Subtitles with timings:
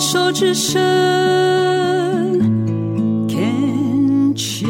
[0.00, 0.80] 手之声
[3.28, 4.68] ，Can cheer。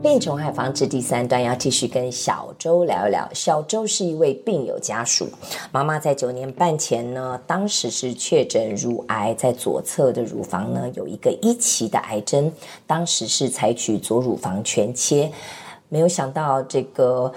[0.00, 3.28] 病虫害防治第三段要继续跟小周聊一聊。
[3.34, 5.28] 小周是一位病友家属，
[5.72, 12.52] 妈妈在九年半前呢，当时是确诊乳癌，在左侧的乳房呢有一个一期的癌症，
[12.86, 15.28] 当时是采取左乳房全切，
[15.88, 17.32] 没有想到这个。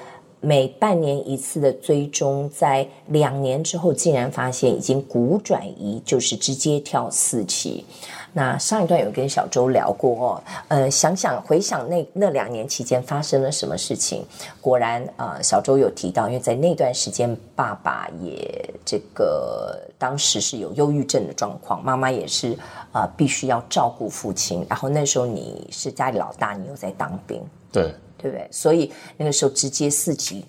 [0.45, 7.85] 每半年一次的追踪，在两年之后竟然发现已经骨转移，就是直接跳四期。
[8.33, 14.25] 那上一段有跟小周聊过哦，呃，想想回想那那两年期间发生了什么事情，
[14.59, 22.51] 果然啊、呃，小周有提到，因为在那段时间爸爸也这个当时是有忧郁症的状况，妈妈也是
[22.91, 27.93] 啊、呃，必须要照顾父亲，然后那时候你是家里老大，你又在当兵，对。
[28.23, 28.47] 对不对？
[28.53, 30.45] 所以那个时候直接四级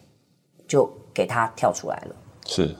[0.68, 2.14] 就给他跳出来了。
[2.46, 2.72] 是，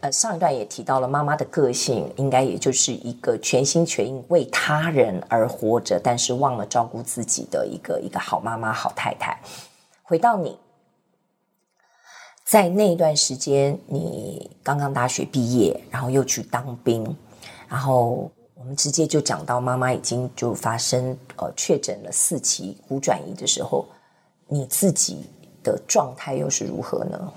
[0.00, 9.38] 呃，上一段也提到了妈妈的个性，应该也就是一个全心全意为他人而活着，但是忘了照顾自己的一个一个好妈妈、好太太。
[10.02, 10.58] 回到你，
[12.42, 17.04] 在那一段时间，你刚刚大学毕业，然后又去当兵，
[17.68, 23.86] 然后我们直接就讲到妈妈已经就发生呃确诊了四期骨转移的时候。
[24.48, 25.18] 你自己
[25.62, 27.32] 的状态又是如何呢？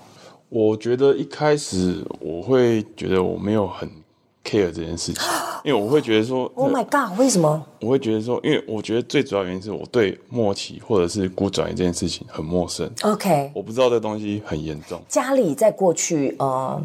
[0.50, 3.90] 我觉得一开始我会觉得我没有很
[4.44, 5.24] care 这件事情，
[5.64, 7.66] 因为我会觉得说，Oh my God，为什么？
[7.80, 12.92] 我会觉得说，因为我觉得最主要原因是我对末期或者是骨转移这件事情很陌生。
[13.04, 15.02] OK，我不知道这东西很严重。
[15.08, 16.82] 家里在过去，呃，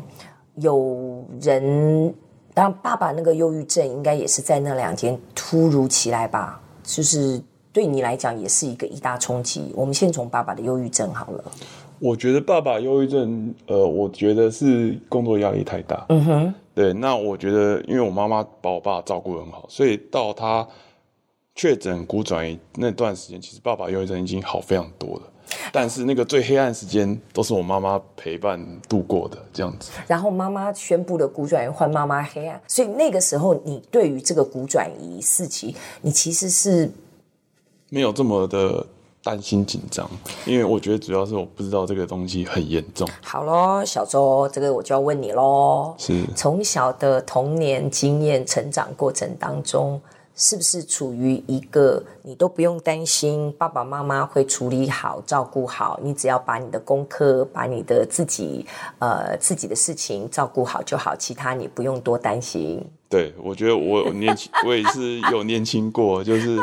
[0.56, 2.14] 有人，
[2.54, 7.42] 当然爸爸那个忧郁症应该也是在那两天突如其来吧，就是。
[7.76, 9.70] 对你来讲也是一个一大冲击。
[9.74, 11.44] 我们先从爸爸的忧郁症好了。
[11.98, 16.06] 我觉得爸爸忧郁症，呃，我觉得是工作压力太大。
[16.08, 16.54] 嗯哼。
[16.74, 20.66] 对，那我觉得，因为我妈妈把我爸照顾得很好，所以到他
[21.54, 25.22] 确诊骨转移那段时间，其实爸爸忧郁症已经好非常多了。
[25.70, 28.58] 但是那个最黑暗时间都是我妈妈陪伴
[28.88, 29.90] 度过的，这样子。
[30.06, 32.58] 然后妈妈宣布了骨转移，换妈妈黑暗。
[32.66, 36.90] 所以那个时候，你对于这个骨转移四期，你其实是。
[37.88, 38.84] 没有这么的
[39.22, 40.08] 担心紧张，
[40.44, 43.08] 因为我觉得主要是我不知道这个东西很严重。
[43.22, 45.94] 好喽，小周，这个我就要问你喽。
[45.98, 50.00] 是从小的童年经验、成长过程当中，
[50.36, 58.64] 是不是处于一个你都不用担心爸爸妈妈会处理好、照顾好，你只要把你的功课、把你的自己
[59.00, 62.84] 呃自己的事情照顾好就好，其他你不用多担心。
[63.08, 66.56] 对，我觉得我年轻， 我也是有年轻过，就是。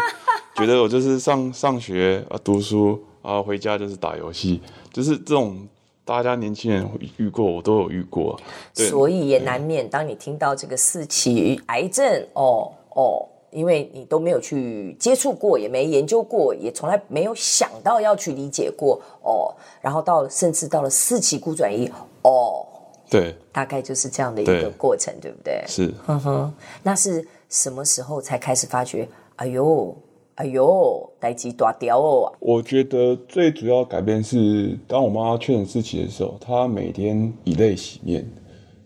[0.56, 5.68] 觉得我就是上上学啊，读书啊，回家就是打游戏，就是这种
[6.06, 6.88] 大家年轻人
[7.18, 8.40] 遇过，我都有遇过。
[8.74, 22.64] 所以也难免，当你听到这个四期癌症，哦哦，因为你都没有去接触过，也没研究过，也从来没有想到要去理解过，哦，然后到甚至到了四期骨转移，哦，
[23.10, 25.64] 对，大概就是这样的一个过程，对，对不对？
[25.68, 26.54] 是，哼哼，
[26.84, 29.10] 那是什么时候才开始发觉？
[29.38, 29.98] 哎呦！
[30.36, 32.34] 哎呦，代志大条哦！
[32.40, 38.28] 我觉得最主要改变是，当我妈确诊事情的时候，她每天以泪洗面，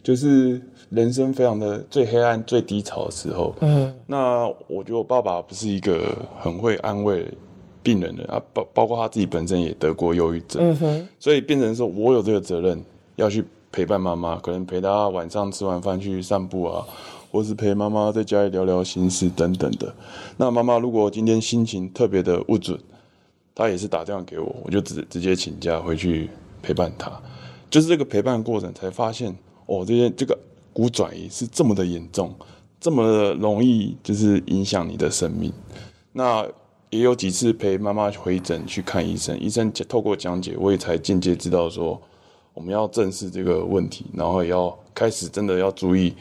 [0.04, 3.56] 就是人生非常的最黑暗、最低潮的时候。
[3.62, 7.26] 嗯，那我觉得我爸爸不是一个很会安慰
[7.82, 10.62] 病人的啊，包包括他自己本身也得过忧郁症。
[10.62, 12.84] 嗯哼，所以变成说我有这个责任
[13.16, 13.42] 要去
[13.72, 16.86] 陪伴妈妈，可能陪她晚上吃完饭去散步啊。
[17.30, 19.94] 或是陪妈妈在家里聊聊心事等等的。
[20.38, 22.80] 那妈妈如果今天心情特别的不准，
[23.54, 26.30] 她也是打电话给我，我就直直接请假回去
[26.64, 27.12] 陪伴她。
[27.70, 29.36] 就是这个陪伴过程才发现，
[29.66, 30.36] 哦，这些这个
[30.72, 32.34] 骨转移是这么的严重，
[32.80, 35.52] 这么的容易就是影响你的生命。
[36.14, 36.48] 那
[36.90, 42.02] 也有几次陪妈妈回诊去看医生，医生透过讲解，我也才间接知道说
[42.58, 46.16] 我们要正视这个问题，然后也要开始真的要注意。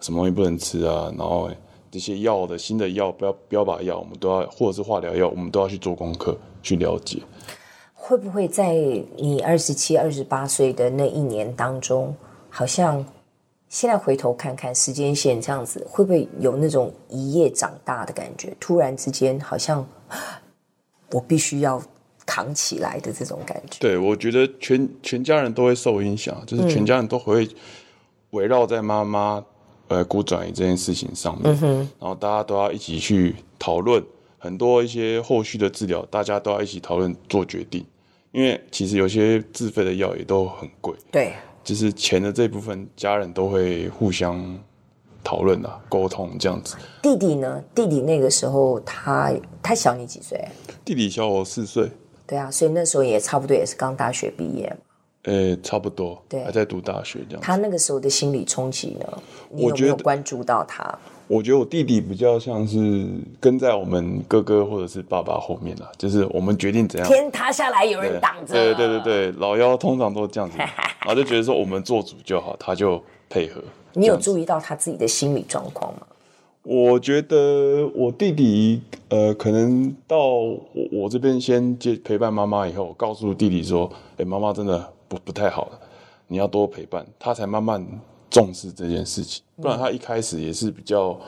[0.00, 1.12] 什么东西不能吃啊？
[1.16, 1.48] 然后
[1.88, 7.22] 这些药的新的药，标标靶药，我们都要，或者是化疗药，我们都要去做功课去了解。
[7.94, 8.74] 会不会在
[9.16, 12.12] 你二十七、二十八岁的那一年当中，
[12.50, 13.04] 好像
[13.68, 18.52] 现在回头看看时间线这样子，会不会有那种一夜长大的感觉？
[18.58, 19.86] 突然之间，好像
[21.12, 21.80] 我必须要
[22.38, 23.78] 扛起来的这种感觉。
[23.80, 27.48] 对，我觉得全全家人都会受影响，就是全家人都会
[28.30, 29.44] 围绕在妈妈。
[29.90, 34.04] 呃，骨转移这件事情上面，嗯，然后大家都要一起去讨论
[34.36, 37.82] 很多一些后续的治疗，大家都要一起讨论做决定，
[38.32, 41.32] 因为其实有些自费的药也都很贵，对，
[41.64, 44.38] 就是钱的这部分，家人都会互相
[45.24, 46.76] 讨论啊，沟通这样子。
[47.00, 47.64] 弟弟呢？
[47.74, 49.32] 弟弟那个时候他
[49.62, 50.38] 他小你几岁？
[50.84, 51.90] 弟弟小我四岁。
[52.28, 54.76] 对啊，所以那时候也差不多也是刚大学毕业。
[55.24, 57.40] 呃，差不多，对，还在读大学这样。
[57.42, 59.22] 他那个时候的心理冲击呢？
[59.50, 60.96] 你有没有关注到他？
[61.26, 63.06] 我觉得我弟弟比较像是
[63.38, 68.54] 跟在我们哥哥或者是爸爸后面啊，就是我们决定怎样，天塌下来有人挡着。
[68.54, 70.56] 对对对对，老幺通常都这样子，
[71.04, 73.60] 然后就觉得说我们做主就好，他就配合。
[73.92, 76.06] 你有注意到他自己的心理状况吗？
[76.70, 80.60] 我觉得我弟弟呃，可能到我
[80.92, 85.80] 我这边先接陪伴妈妈以后，告诉弟弟说：“哎，妈妈真的不不太好了，
[86.26, 87.82] 你要多陪伴。”他才慢慢
[88.28, 89.42] 重视这件事情。
[89.56, 91.18] 不然他一开始也是比较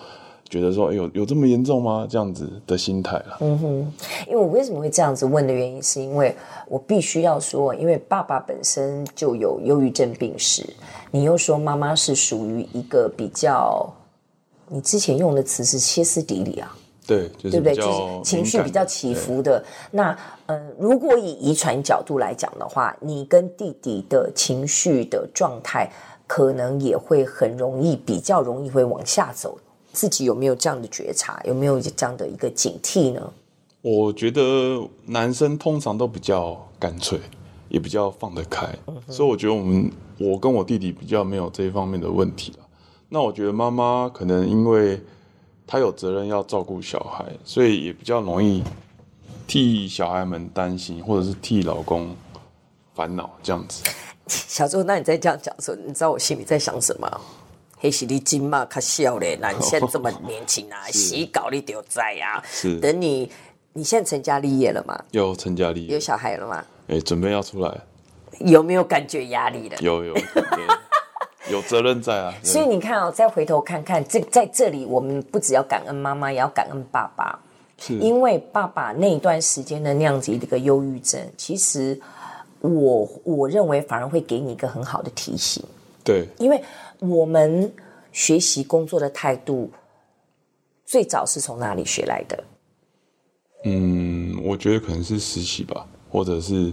[0.46, 3.38] 觉得说：“哎，有有这么严重吗？”这样子的心态了。
[3.40, 3.92] 嗯哼，
[4.26, 6.36] 因为我为什么会这样子问的原因，是因为
[6.68, 10.68] 我必须要说，因为爸爸本身就有忧郁症病史，
[11.10, 13.90] 你又说妈妈是属于一个比较。
[14.72, 16.76] 你之前用的词是歇斯底里啊，
[17.06, 17.74] 对，就是、对不对？
[17.74, 19.62] 就是情绪比较起伏的。
[19.90, 25.90] 那嗯、呃，如果以遗传角度来讲的话，你跟弟弟的情绪的状态，
[26.26, 29.58] 可能也会很容易，比较容易会往下走。
[29.92, 31.42] 自己有没有这样的觉察？
[31.44, 33.32] 有没有这样的一个警惕呢？
[33.82, 37.18] 我觉得男生通常都比较干脆，
[37.68, 42.52] 也比较放得开，嗯、所以我觉得我们我跟我弟弟比较没有这一方面的问题。
[43.12, 44.98] 那我觉得妈妈可能因为
[45.66, 48.62] 她有责任要照顾小孩，所以也比较容易
[49.48, 52.14] 替小孩们担心，或者是替老公
[52.94, 53.82] 烦恼这样子。
[54.28, 57.20] 小周，那你在这样讲的时候，你知道我心里在想什么？
[57.78, 62.40] 黑喜力金嘛，他笑嘞，那你现在这么 年轻啊，洗稿你都在呀。
[62.46, 63.28] 是，等你，
[63.72, 65.02] 你现在成家立业了吗？
[65.10, 66.64] 有成家立业，有小孩了吗？
[66.86, 67.80] 哎，准备要出来。
[68.38, 69.76] 有没有感觉压力的？
[69.80, 70.14] 有有。
[71.48, 77.40] 有责任在啊，所以你看哦，再回头看看，这在这里，我们不只要感恩妈妈，也要感恩爸爸，
[77.78, 81.98] 是因为爸爸那一段时间的那样子一个忧郁症，其实
[82.60, 85.64] 我我认为反而会给你一个很好的提醒。
[86.04, 86.62] 对，因为
[86.98, 87.72] 我们
[88.12, 89.70] 学习工作的态度，
[90.84, 92.44] 最早是从哪里学来的？
[93.64, 96.70] 嗯，我觉得可能是实习吧，或者是。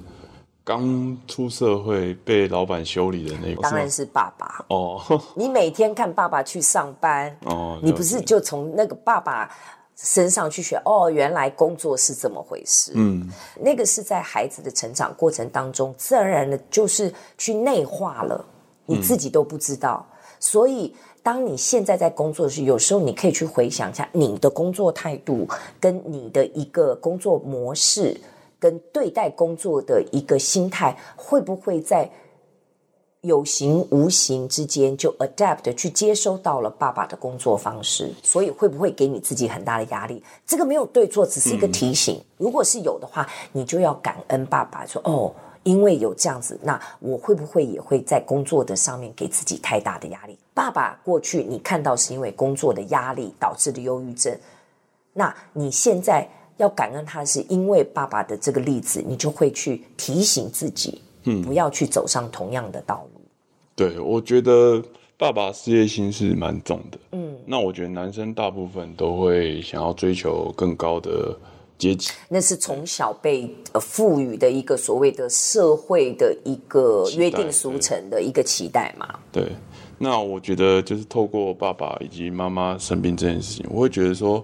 [0.68, 5.02] 刚出社会被老板修理的那个，当然是爸爸哦。
[5.34, 9.50] 你每天看爸爸去上班哦，你不是就从那个爸爸
[9.96, 11.10] 身上去学哦？
[11.10, 12.92] 原来工作是这么回事。
[12.96, 13.26] 嗯，
[13.62, 18.46] 那个是在孩子的成长过程当中，自然而然的就是去内化了，
[18.86, 20.06] 你自己都不知道。
[20.06, 20.94] 嗯，所以，
[21.24, 25.48] 当你现在在工作的时候，有时候你可以去回想一下你的工作态度
[25.80, 28.20] 跟你的一个工作模式。
[28.60, 32.10] 跟对待工作的一个心态，会不会在
[33.22, 38.14] 有形无形之间就 adapt 去接收到了爸爸的工作方式？
[38.24, 40.24] 所以会不会给你自己很大的压力？
[40.46, 42.16] 这个没有对错，只是一个提醒。
[42.16, 45.34] 嗯、如果是有的话，你就要感恩爸爸，说哦，
[45.64, 50.38] 因为有这样子，那我会不会也会在工作的上面给自己太大的压力？
[50.54, 54.36] 爸爸过去你看到是因为工作的压力导致的忧郁症，
[55.14, 56.28] 那你现在？
[56.58, 63.22] 要感恩他，是因为爸爸的这个例子，你就会去提醒自己，嗯，不要去走上同样的道路。
[63.76, 64.84] 对，我觉得
[65.18, 71.38] 爸爸事业心是蛮重的，嗯，那我觉得男生大部分都会想要追求更高的
[71.78, 79.08] 阶级，那是从小被赋予的一个所谓的社会的一个约定俗成的一个期待嘛。
[79.32, 79.52] 对，
[80.00, 84.44] 那我觉得就是透过爸爸以及妈妈生病这件事情，我会觉得说。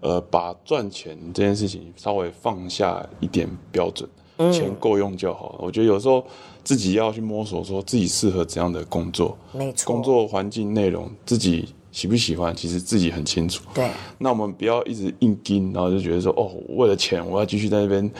[0.00, 5.56] 呃，把赚钱这件事情稍微放下一点标准，嗯、钱够用就好。
[5.58, 6.24] 我觉得有时候
[6.64, 13.62] 自己要去摸索，说自己适合怎样的工作，没错，工作环境内容自己喜不喜欢，其实自己很清楚。
[13.74, 18.10] 对，那我们不要一直硬盯，然后就觉得说，哦，为了钱，我要继续在那边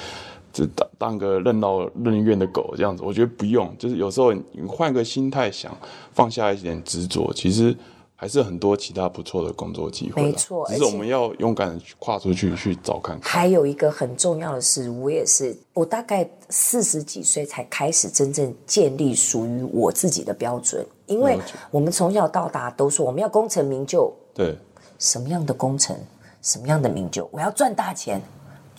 [0.53, 3.03] 就当当个任劳任怨的狗这样子。
[3.03, 5.75] 我觉得不用，就是有时候你换个心态想，
[6.13, 7.75] 放下一点执着，其实。
[8.21, 10.69] 还是很多其他不错的工作机会，没错。
[10.69, 13.23] 只是我们要勇敢跨出去去找看看。
[13.23, 21.39] 还有一个很重要的是，我也是，我大概四十几岁才开始真正建立属于我自己的标准，因为
[21.71, 24.55] 我们从小到大都说我们要功成名就，对，
[24.99, 25.97] 什么样的功成，
[26.43, 28.21] 什么样的名就，我要赚大钱。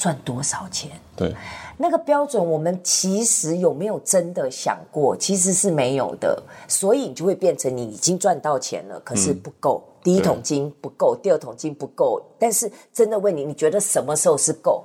[0.01, 0.89] 赚多少钱？
[1.15, 1.31] 对，
[1.77, 5.15] 那个标准，我们其实有没有真的想过？
[5.15, 12.19] 其实是没有的，所以你就会变成你已经赚到钱了，可是不够，嗯、第一桶金不够，第二桶金不够。
[12.39, 14.83] 但是真的问你，你觉得什么时候是够？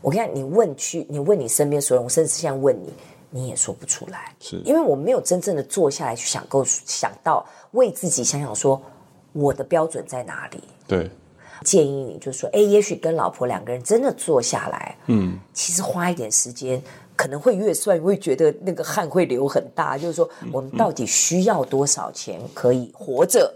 [0.00, 2.92] 我看你问去，你问你身边所有人，我甚至现在问你，
[3.30, 8.80] 你也说不出来，是因为我没有真正的坐下来去想够，想到为自己想想说，
[9.32, 10.62] 我的标准在哪里？
[10.86, 11.10] 对，
[11.62, 16.82] 建议你就是说，哎，也许跟老婆两个人真的坐下来，嗯，其实花一点时间，
[17.16, 19.96] 可能会越算会觉得那个汗会流很大。
[19.96, 23.52] 就是说，我们到底需要多少钱可以活着？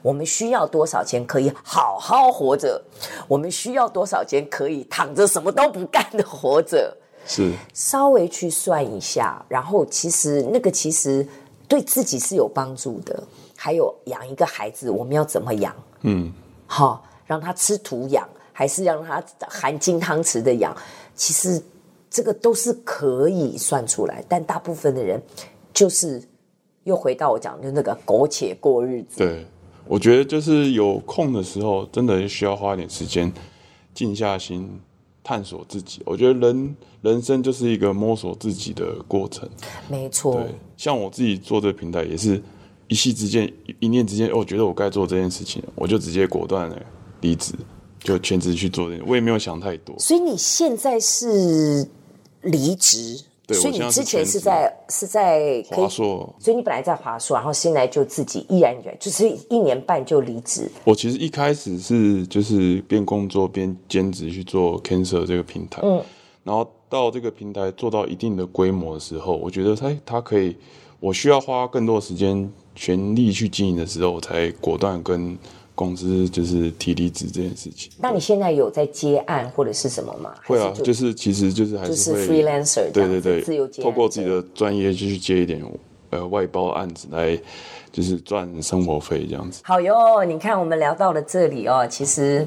[0.00, 2.80] 我们需要多少钱可以好好活着？
[3.26, 6.96] 我们需要多少钱可以躺着什么都不干的活着？
[7.26, 11.26] 是稍微去算一下，然后其实那个其实
[11.66, 13.22] 对自己是有帮助的。
[13.60, 15.74] 还有养一个孩子，我们要怎么养？
[16.02, 16.32] 嗯，
[16.66, 20.76] 好，让他吃土养，还是让他含金汤匙的养？
[21.14, 21.62] 其实
[22.10, 25.22] 这个都是可以算出来，但大部分的人
[25.72, 26.20] 就是
[26.82, 29.18] 又回到我讲的那个苟且过日子。
[29.18, 29.46] 对，
[29.86, 33.32] 我觉得就是有空的时候，真的需要花一点时间，
[33.94, 34.80] 静下心。
[35.20, 39.46] 探索自己，我觉得人人生就是一个摸索自己的过程。
[39.86, 42.42] 没错，对，像我自己做这个平台，也是
[42.86, 46.82] 一夕之间，一念之间，我觉得我该做这件事情，我就直接果断的
[47.20, 47.54] 离职，
[47.98, 49.98] 就全职去做我也没有想太多。
[49.98, 51.88] 所以你现在是
[52.42, 53.20] 离职？
[53.46, 60.70] 对，所以你之前是在是在华硕，所以你本来在华硕，然后现在就自己毅然决就是一年半就离职。
[60.84, 66.04] 我其实一开始是就是边工作边兼职去做 Cancer 这个平台，嗯，
[66.44, 70.54] 然后到这个平台做到一定的规模的时候，我觉得它它可以，
[71.00, 75.38] 我需要花更多时间全力去经营的时候，我才果断跟。
[75.78, 77.92] 公司就是提离职这件事情。
[78.00, 80.34] 那你现在有在接案或者是什么吗？
[80.44, 85.64] 会啊，就是其实就是还是会就是 freelancer，对对对，自由接，透过自己的专业继续接一点
[86.10, 87.38] 呃外包案子来，
[87.92, 89.60] 就是赚生活费这样子。
[89.62, 92.44] 好哟，你看我们聊到了这里哦，其实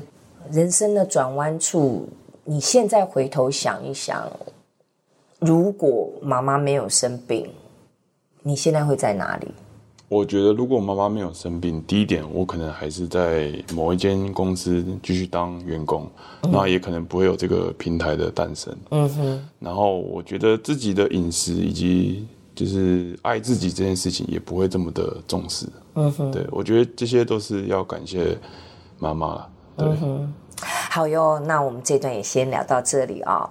[0.51, 2.09] 人生的转弯处，
[2.43, 4.29] 你现在回头想一想，
[5.39, 7.49] 如果妈妈没有生病，
[8.43, 9.47] 你现在会在哪里？
[10.11, 16.05] 我觉得，如果妈妈没有生病，第一点，我可能还是在某一间公司继续当员工，
[16.41, 18.75] 嗯、那也可能不会有这个平台的诞生。
[18.89, 19.49] 嗯哼。
[19.57, 25.65] 然后，我觉得自己的饮食以及就是爱自己这件事情，也不会这么的重视。
[25.93, 26.29] 嗯哼。
[26.29, 28.37] 对，我觉得这些都是要感谢
[28.99, 29.47] 妈妈。
[29.77, 29.87] 对。
[30.03, 30.33] 嗯。
[30.89, 33.49] 好哟，那我们这段也先聊到这里啊、哦。